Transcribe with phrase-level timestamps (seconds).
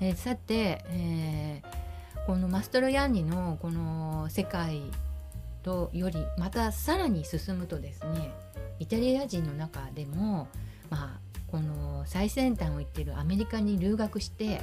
[0.00, 4.82] えー、さて、えー、このマストロヤンニのこの世界
[5.62, 8.32] とよりまたさらに進むとですね
[8.78, 10.48] イタリア人の中でも
[10.90, 14.60] まあこの最先端を言ってるアメリカに留学して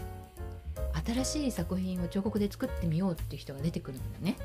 [1.05, 4.37] 新しい作品を彫刻で作ってみようっていう人が出てくるんだね。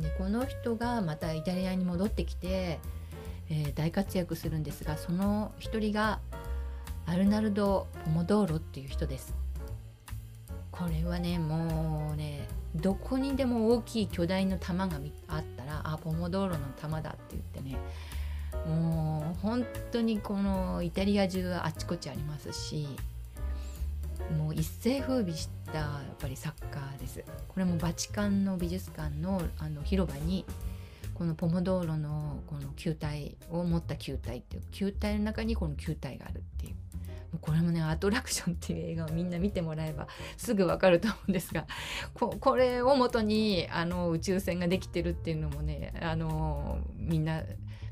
[0.00, 2.78] でこの人がまたイタリアに戻ってきて、
[3.50, 6.20] えー、大活躍するんですがその一人が
[7.06, 9.34] アルナルド・ポモドーロっていう人です。
[10.70, 17.78] これはねもうねどこにでも大きい巨大な玉があったらあポモドーロの玉だって言ってね
[18.66, 22.88] もう本当にこのイタリア中あちこちありますし
[24.36, 30.44] もう一世風靡したやっぱり作家ですこれもバチカンの美術館のあの広場に
[31.14, 36.74] このポモドーロのこの球体を持った球体っていう球体の中にこの球体があるっていう
[37.40, 41.66] これもねアトラクションっていう映画をみんな見てもらえばすぐわかると思うんですが
[42.14, 47.42] ここれをもとにあの宇宙船ができてるっていうのもねあのみんな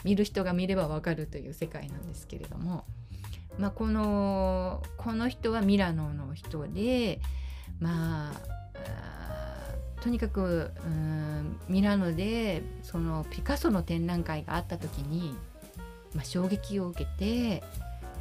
[0.05, 2.85] 見る人が見ればわかるという世界なんですけれども、
[3.59, 7.21] まあ、このこの人はミラノの人で
[7.81, 8.63] まあ
[10.03, 15.37] とにかくうんミラノでそのピカソの展覧会があった時に、
[16.13, 17.63] まあ、衝撃を受けて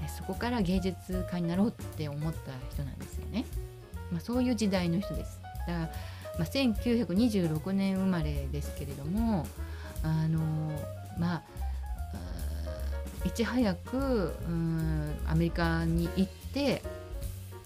[0.09, 3.45] そこから芸術家になろうって思った人なんですよね。
[4.11, 5.39] まあ、そういう時代の人です。
[5.67, 5.89] だから、ま
[6.39, 9.45] あ、1926年生まれですけれども
[10.03, 10.39] あの
[11.17, 11.41] まあ
[13.25, 16.81] いち早くうんアメリカに行って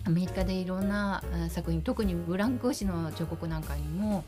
[0.03, 4.25] アメリカでいろんな作品特にブランク氏の彫刻なんかにも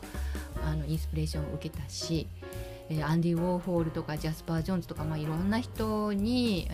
[0.66, 2.28] あのインスピレーションを受けたし
[3.04, 6.70] アンディ・ウォーホールとかジャスパー・ジョーンズとか、まあ、いろんな人に、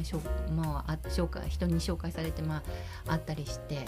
[0.55, 2.63] まあ、紹介人に紹介されて、ま
[3.07, 3.85] あ、あったりして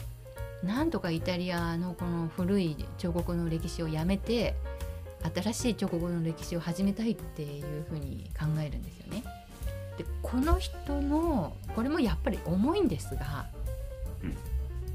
[0.64, 4.56] なんとかイタリアのこの古い彫刻の歴史をやめて
[5.36, 9.24] 新しい彫刻の歴史を始めたいっていうふうに考えるんですよね。
[9.97, 13.47] でこの人のこれもやっぱり重いんですが、
[14.24, 14.36] うん、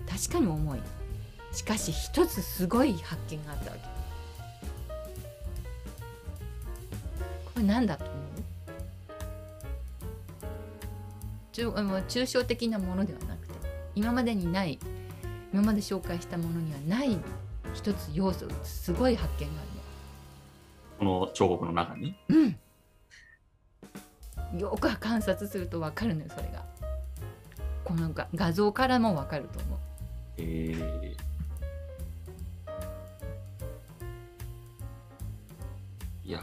[0.06, 0.80] 確かに重い。
[1.52, 3.99] しかし一つすごい発見があったわけ
[7.60, 8.16] れ何だと思う。
[12.09, 13.54] 抽象的なものではなくて
[13.94, 14.78] 今までにない
[15.53, 17.19] 今まで紹介したものにはない
[17.75, 19.65] 一つ要素すごい発見があ
[21.00, 21.12] るの。
[21.21, 22.16] この彫刻の中に？
[22.28, 22.56] うん。
[24.59, 26.65] よく観察すると分かるのよそれが。
[27.84, 29.78] このが画像からも分かると思う。
[30.38, 36.41] えー、いや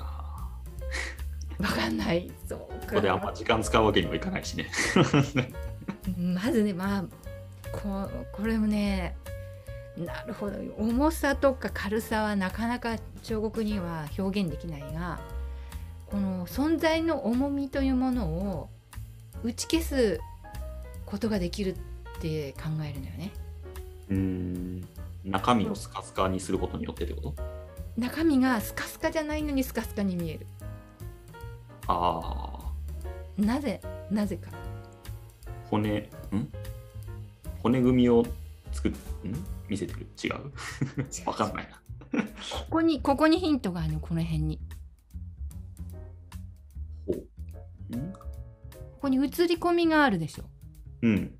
[1.59, 2.31] 分かんない。
[2.47, 4.69] そうここであんま時間使うわけにもいかないしね。
[6.17, 7.05] まずねまあ
[7.71, 9.15] ここれもね
[9.97, 15.19] なるほど重さとか軽さはなかなか彫刻には表現できないが
[16.05, 18.69] この存在の重みというものを
[19.43, 20.19] 打ち消す
[21.05, 21.75] ことができる
[22.17, 23.31] って考えるのよね。
[24.09, 24.87] うん。
[25.25, 27.33] 中身をスカスカにすることによってってこと？
[27.97, 30.47] 中身がスカスカじゃないのにスカスカに見える。
[31.87, 33.41] ああ。
[33.41, 33.81] なぜ
[34.11, 34.51] なぜか。
[35.69, 36.09] 骨ん？
[37.63, 38.25] 骨組みを
[38.71, 38.95] 作っん？
[39.67, 40.07] 見せてる？
[40.23, 40.51] 違う？
[41.25, 41.69] わかんない
[42.11, 42.27] なこ
[42.69, 43.99] こにここにヒントがあるの？
[43.99, 44.59] この辺に。
[47.07, 47.15] こ
[49.01, 50.43] こに映り込みがあるでしょ。
[51.03, 51.33] うん。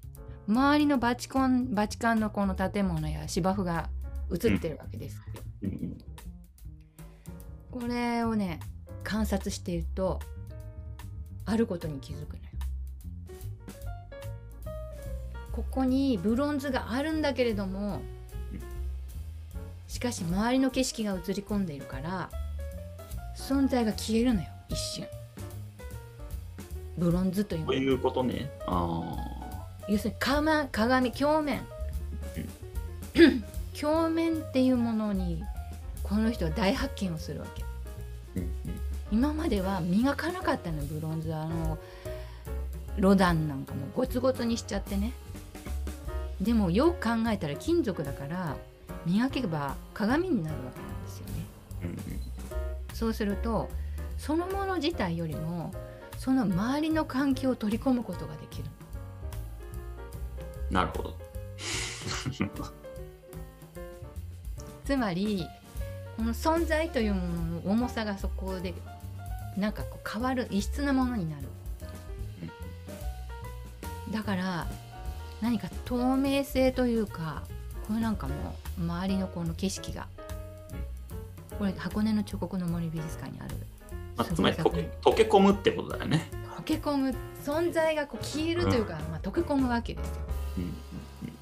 [0.48, 3.90] 周りのバチコンバチカンのこの建物や芝生が
[4.32, 5.22] 映ってるわけです。
[5.62, 5.98] うん、
[7.70, 8.60] これをね
[9.04, 10.22] 観察していると
[11.48, 12.42] あることに気づくのよ。
[15.54, 18.02] ここにブロンズがあるんだけれども
[19.88, 22.30] しかし周りの景色が映り込んでいるから
[23.36, 25.08] 存在が消えるのよ一瞬。
[26.98, 28.52] ブロンズというそういうことね。
[28.68, 29.16] あ
[29.88, 31.62] 要するに鏡鏡鏡面。
[33.80, 35.44] 鏡面っていうものに
[36.04, 37.64] この人は大発見をするわけ、
[39.12, 41.78] 今までは磨かなかったのブロンズあの
[42.98, 45.14] ロダンなんかもゴツゴツにしちゃってね。
[46.42, 48.56] でもよく考えたら金属だから
[49.06, 51.46] 磨けば鏡になるわけなんですよね、
[52.94, 53.70] そうすると
[54.18, 55.74] そのもの自体よりも
[56.18, 58.66] その周りの環境を取り込むことができる。
[60.70, 61.18] なるほど。
[64.86, 65.48] つまり
[66.18, 68.74] この存在というものの重さがそこで
[69.58, 71.48] なんかこう変わる異質なものになる、
[74.12, 74.68] だから
[75.42, 77.44] 何か透明性というか
[77.88, 80.08] これなんかもう周りのこの景色が
[81.58, 83.56] これ箱根の彫刻の森美術館にある。
[84.16, 84.72] まあ、つまり溶
[85.14, 86.30] け込むってことだよね。
[86.58, 90.14] 溶け込む存在がこう消えるというか、まあ、溶け込むわけですよ。
[90.58, 90.76] うんうんうん。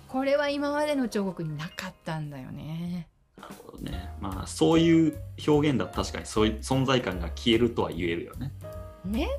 [0.07, 3.07] これは今までの彫刻になかったんだよね。
[4.33, 5.17] まあそういう
[5.47, 8.51] 表現だと確かにそういう存在感が消えるとは言えるよね。
[9.05, 9.29] ね？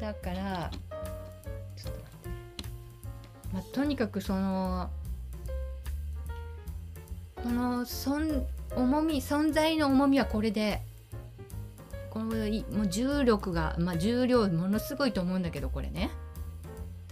[0.00, 0.70] だから
[1.76, 2.28] ちょっと待って、
[3.52, 4.90] まあ、とにかくその
[7.36, 8.44] この存
[8.76, 10.82] 重み存在の重みはこれで
[12.10, 16.10] このもう重力が、まあ、重量ものすごいと思うんだけどこれね。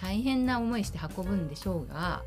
[0.01, 2.23] 大変な思いして運ぶんでしょうが、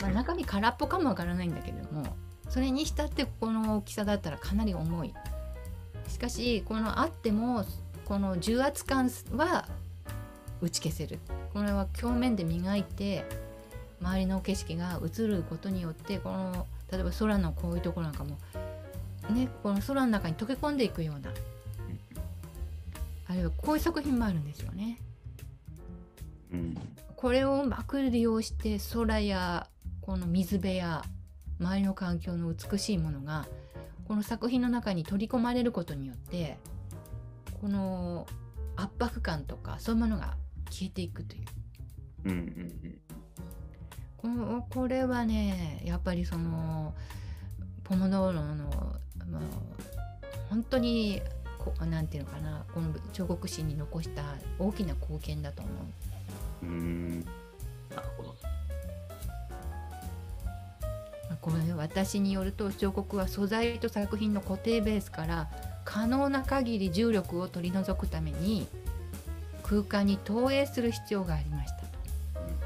[0.00, 2.16] まあ、中身空っぽかもわからないんだけれども。
[2.48, 5.14] それにしたってこの大きさだったらかなり重い。
[6.08, 7.64] しかしこのあっても
[8.06, 9.68] この重圧感は
[10.60, 11.18] 打ち消せる。
[11.52, 13.24] これは表面で磨いて
[14.00, 18.38] 周りの景色が映ることによってこの例えば空のこういうところなんかも
[19.30, 21.30] ねこの空の中に溶け込んでいくような。
[23.30, 24.98] あるいはこういう作品もあるんですよね。
[26.50, 26.78] うん。
[27.14, 29.66] これをうまく利用して空や
[30.00, 31.04] この水辺や
[31.60, 33.46] 周りの環境の美しいものが
[34.06, 36.58] この作品の中に取り込まれることによって
[37.60, 38.26] この
[38.76, 40.36] 圧迫感とかそういうものが
[40.70, 41.44] 消えていくという
[42.24, 42.98] うんうん
[44.16, 46.94] このこれはねやっぱりその
[47.84, 48.64] ポモドーロの、
[49.30, 49.42] まあ、
[50.50, 51.22] 本当に
[51.58, 54.22] こなんていうのかなこの彫刻史に残した
[54.58, 55.70] 大きな貢献だと思
[56.62, 56.66] う。
[56.66, 58.34] うんうんなるほど。
[61.48, 65.48] これ私によると彫刻は素材と作品の固定ベースから
[65.84, 68.66] 可能な限り重力を取り除くために
[69.62, 71.88] 空間に投影する必要がありましたと。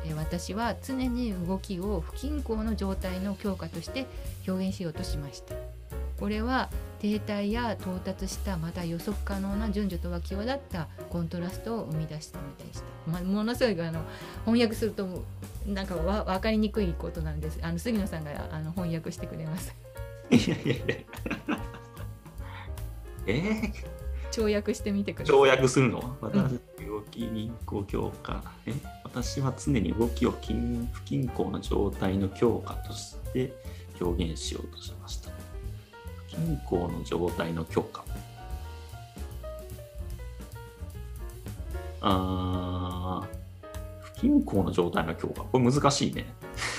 [0.05, 4.07] え私は常に動きを不均衡の状態の強化として
[4.49, 5.55] 表現しようとしました。
[6.19, 6.69] これは
[7.01, 14.03] 停滞や到達したまた予測可能な順序とは際立ったコントラストを生み出したみたいでした、まあ、ものすごいあの
[14.45, 15.25] 翻訳すると
[15.67, 19.75] なんかわ分かりにくいことなんですあの杉野さんがあの翻訳してくれます
[20.31, 21.59] いやいやいや。
[23.27, 23.73] えー、
[24.33, 26.17] 跳躍してみてください跳躍するの？
[26.21, 28.43] 私、動きにこ強化。
[28.67, 28.75] え？
[29.05, 33.53] 私は常に動きを均不均衡な状態の強化として
[34.01, 35.31] 表現しようとしました。
[36.17, 38.05] 不均衡の状態の強化。
[42.01, 42.62] あー
[44.23, 45.43] 不均衡の状態の強化。
[45.43, 46.33] これ難しいね。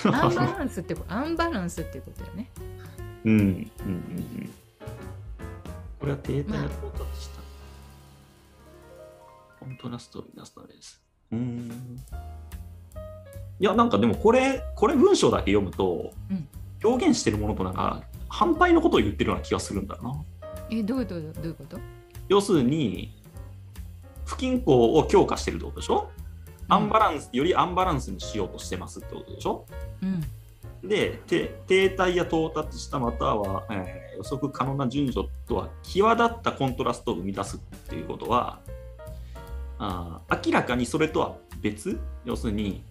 [0.06, 2.50] アンバランスってアンバランスっていうことよね
[3.26, 4.50] うん、うん、うん、うん。
[6.00, 7.42] これは停滞が到達した。
[9.60, 11.02] コントラストを出すためです。
[11.32, 12.00] うーん。
[13.60, 16.48] いや、なんかでもこれ、これ文章だけ読むと、うん
[16.86, 20.22] 表現してるものとなんか反対のことを言ってるような気がするんだよな。
[20.70, 21.80] えどういうどういうこと？
[22.28, 23.16] 要するに、
[24.26, 26.10] 不均衡を強化してるってことでしょ？
[26.70, 29.66] アンバランス、よりアンバランスにしようとしてますってことでしょ？
[30.02, 30.22] うん。
[30.88, 38.60] で、て停滞や到達したまたは、えー予測可能な順序とは際立ったコントラストを生み出すっていうことは、
[39.80, 42.00] あー明らかにそれとは別？
[42.24, 42.84] 要するに、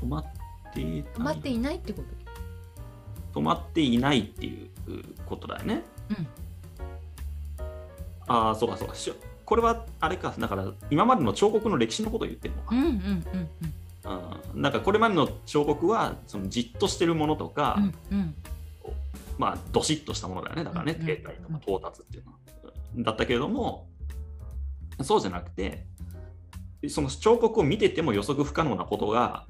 [0.00, 0.24] 止まっ
[0.72, 2.02] て止まっていないってこ
[3.34, 3.40] と？
[3.40, 4.70] 止まっていないっていう
[5.26, 5.82] ことだよね。
[6.08, 6.26] うん。
[8.26, 8.94] ああ、そうかそうか。
[9.46, 12.74] しこれはあれか、だから今までの彫刻の歴史のことを言ってるのか。
[12.74, 13.50] うんうんうんうん
[14.54, 17.76] なんかこれまでの彫刻はそのじっとしてるものとか、
[18.10, 18.34] うんうん
[19.36, 22.38] まあどしっとしたものだよねだからね、うんうん停滞とか到達っていうのは。
[22.98, 23.88] だったけれども
[25.02, 25.84] そうじゃなくて
[26.88, 29.44] その彫刻を見てても予測不可能なことが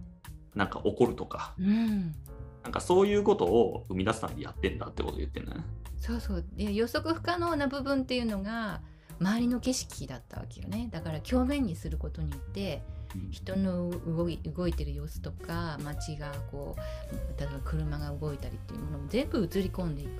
[0.55, 2.15] なんか起こるとかうん
[2.63, 5.65] なんかそういうことを生み出すためにやってんだってことを言ってるんだね。
[6.01, 8.81] そうそうで予測不可能な部分っていうのが
[9.21, 10.89] 周りの景色だったわけよね。
[10.91, 12.83] だから表面にすることによって
[13.31, 20.11] 人の動い動いてる様子とか街がこう例えば車が動いたりっていうものも全部映り込んでいく。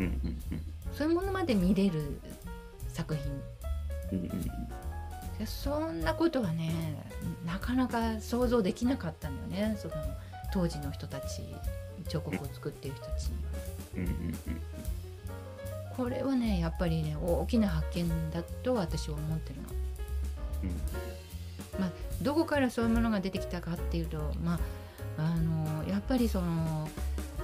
[0.00, 0.12] うんうん
[0.52, 0.62] うん。
[0.92, 2.20] そういうものまで見れる
[2.88, 3.24] 作品。
[4.12, 4.42] うんうんうん。
[5.38, 6.72] でそんなことはね
[7.44, 9.76] なかなか想像できなかったんだよね。
[9.78, 9.94] その
[10.52, 11.42] 当時の人たち
[12.08, 13.50] 彫刻を作っている人たちには。
[13.96, 14.75] うんうんうん
[15.96, 19.68] これはねやっぱりね大きな発見だと私は思ってるの。
[21.78, 21.90] まあ、
[22.22, 24.58] どこからそういうものが出てきたかっていうと、ま
[25.18, 26.88] あ、あのやっぱりその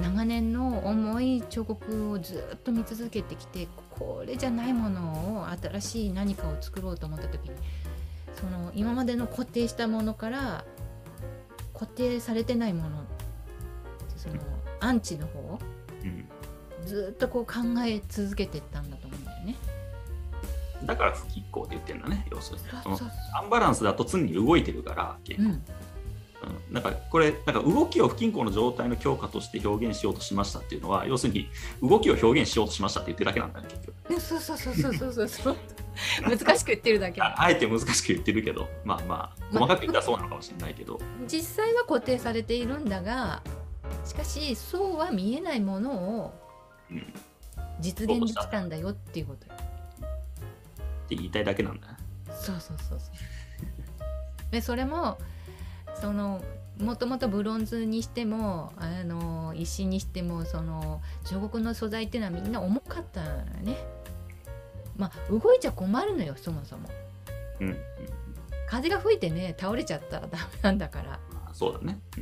[0.01, 7.57] 長年の重い彫刻をずっと見続けてきてこれじゃないものを新しい何かを作ろうと思った時に
[8.35, 10.65] その今までの固定したものから
[11.75, 13.05] 固定されてないもの
[14.17, 14.37] その
[14.81, 15.59] アンチの方
[16.05, 16.25] うん、
[16.87, 19.57] ずっとこう考え続けてったんだと思うんだよね。
[20.85, 22.27] だから不均衡って言ってるんだね。
[22.31, 22.65] 要するに。
[22.83, 22.99] その
[23.41, 25.63] アンバランスだと常に動いてるから結構、うん、うん。
[26.75, 31.49] なんかこれなんか動きを不均衡の状態の強化として表現しようとしましたっていうのは要するに
[31.83, 34.13] 動きを表現しようとしましたって言ってるだけなんだね結局。
[34.13, 35.57] ねそうそうそうそうそうそうそう。
[36.25, 37.21] 難しく言ってるだけ。
[37.21, 38.69] だああえて難しく言ってるけど。
[38.85, 40.99] まあまあ細かく言ったらそうなのかもしれないけど、
[41.29, 43.43] 実際は固定されているんだが
[44.05, 46.42] しかしそうは見えないものを
[47.81, 49.53] 実現できたんだよっていうことよ。
[51.11, 51.89] 言いたいだけなんだ。
[51.89, 51.97] ね
[52.29, 53.11] そうそうそうそう。
[54.51, 55.19] でそれも
[56.01, 56.43] その
[56.79, 63.77] もともとブロンズにしてもあの石にしてもその彫刻の素材っていうのはみんな重かったのよね。
[64.97, 66.89] まあ動いちゃ困るのよそもそも。
[67.61, 67.77] うん、うん、
[68.69, 71.11] 風が吹いてね倒れちゃったらダメなんだから。
[71.33, 72.21] まあそうだね、う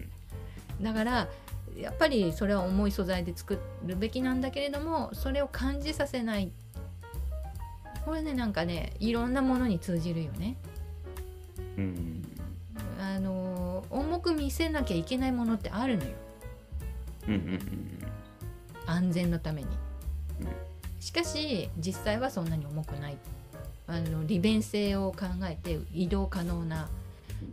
[0.82, 1.28] ん、だから
[1.80, 6.52] やっぱりそれは重い素材で作るべきなんだけれどもそれを感じさせない。
[8.04, 10.56] これねなんかねいろんなものに通じるよね。
[11.76, 12.22] うん。
[13.00, 16.10] あの重く見せなきゃいけないものってあるのよ。
[17.28, 17.60] うんうんうん
[18.86, 19.68] 安全のために。
[20.40, 20.46] うん。
[21.00, 23.16] しかし実際はそんなに重くない。
[23.86, 26.88] あの利便性を考えて移動可能な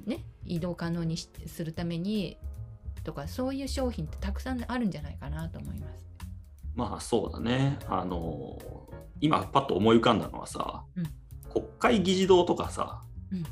[0.05, 2.37] ね移動可能にしするために
[3.07, 6.05] とかそういう商品ってたくさんあるんじゃないかなと思います。
[6.75, 7.79] まあそうだね。
[7.87, 8.59] あの
[9.21, 11.05] 今パッと思い浮かんだのはさ、うん。
[11.49, 13.45] 国会議事堂とかさ、うん。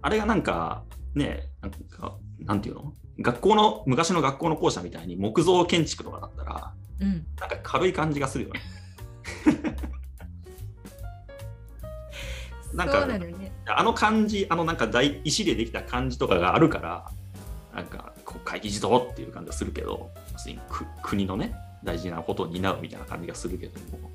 [0.00, 0.82] あれがなんか
[1.14, 2.94] ねなんかなんていうの？
[3.20, 7.26] 学校の昔の学校の校舎みたいに木造建築とかだったらうん。
[7.38, 8.60] なんか軽い感じがするよね。
[12.72, 13.52] なんかね。
[13.66, 17.10] あの感じ、あのなんか大石でできた感じとかがあるから、
[17.74, 18.15] なんか国
[18.46, 20.10] 会議事堂っていう感じがするけど、
[21.02, 24.10] 国のね、大事なことを担うみたいな感じがするけども、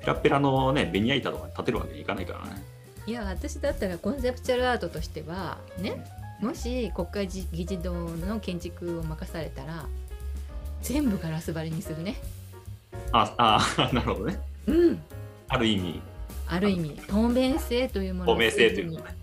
[0.00, 2.62] ペラペラのね、ベニヤ板とか建てるわけにいかないからね。
[3.06, 6.04] いや私だったらコンセプチュアルアートとしてはね
[6.40, 9.86] もし国会議事堂の建築を任されたら
[10.82, 12.16] 全部ガラス張りにするね
[13.12, 13.60] ああ、
[13.92, 14.38] なるほどね。
[14.66, 15.02] うん
[15.48, 16.00] ある意味、
[16.48, 19.21] ある意味透明性というものを透明性というのね。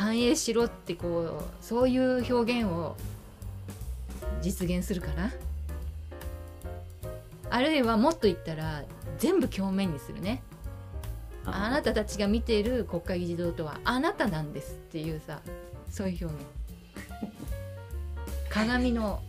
[0.00, 2.96] 反映しろってこうそういう表現を
[4.40, 5.30] 実現するかな？
[7.50, 8.82] あるいはもっと言ったら
[9.18, 10.42] 全部鏡面にするね。
[11.44, 11.68] あ。
[11.68, 15.42] なたたちが見ている国会議事堂とはあなたなんですっていうさ
[15.90, 16.48] そういう表現。
[18.48, 19.20] 鏡の。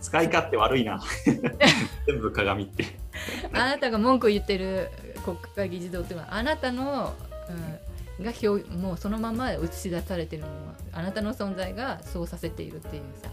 [0.00, 1.00] 使い勝手悪いな。
[2.08, 2.84] 全部鏡って。
[3.54, 4.90] あなたが文句を言ってる
[5.24, 7.14] 国会議事堂っていうのはあなたの、
[7.48, 7.91] うん、
[8.22, 13.30] が表もうそのまま映し出されてるのはあなたの存在がそうさせているっていうさ。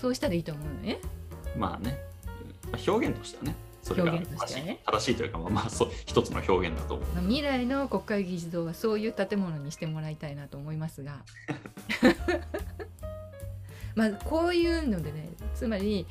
[0.00, 0.98] そうしたらいいと思うのね。
[1.56, 1.96] まあね、
[2.66, 4.80] うん表現としてはね、それが表現としね。
[4.84, 7.06] 正しい正しいというか、まあ、まあそう一つの表現だと思う。
[7.14, 11.22] まあ未来の国会議事堂はそういう建物にしてもらいたいなと思いますが。
[13.94, 16.06] まあこういうのでねつまり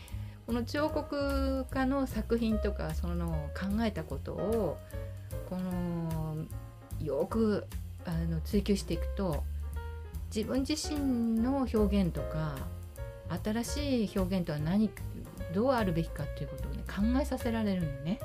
[0.45, 4.77] この彫刻家の作品とかその考えたことを
[5.49, 6.20] この
[7.03, 7.65] よく
[8.05, 9.43] あの追求していくと
[10.33, 12.55] 自分自身の表現とか
[13.43, 14.89] 新しい表現とは何
[15.53, 18.19] どうあるべきかっていうことをね考えさせられるのね。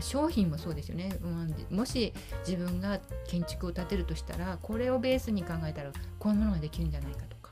[0.00, 2.12] 商品もそうですよね、うんもし
[2.46, 5.90] 自分が建築を建てるとしたらこれをベースに考えたら
[6.20, 7.50] こういうものができるんじゃないかとか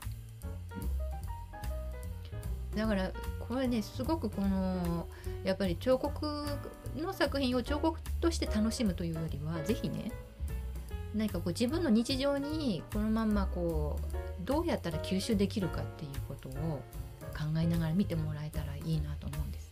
[2.77, 3.11] だから
[3.41, 5.07] これねすごくこの
[5.45, 6.47] やっぱり彫刻
[7.03, 10.11] の作品を彫刻として楽しむというよりは是非ね
[11.15, 16.53] 何かこう自分の日常にこのまんまこうどうやったら吸収できるかっていうことを
[17.33, 19.66] 考えながら見てもらえたらいいなと思うんです